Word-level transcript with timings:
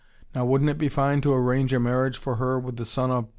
Now 0.33 0.45
wouldn't 0.45 0.71
it 0.71 0.79
be 0.79 0.89
fine 0.89 1.21
to 1.21 1.31
arrange 1.35 1.71
a 1.73 1.79
marriage 1.79 2.17
for 2.17 2.37
her 2.37 2.59
with 2.59 2.77
the 2.77 2.85
son 2.85 3.11
of 3.11 3.27